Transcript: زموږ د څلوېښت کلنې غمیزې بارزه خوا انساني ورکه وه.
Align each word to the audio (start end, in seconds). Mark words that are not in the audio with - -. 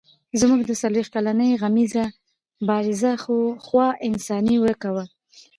زموږ 0.39 0.61
د 0.65 0.71
څلوېښت 0.81 1.11
کلنې 1.15 1.59
غمیزې 1.61 2.05
بارزه 2.67 3.11
خوا 3.65 3.87
انساني 4.07 4.55
ورکه 4.63 4.89
وه. 4.95 5.05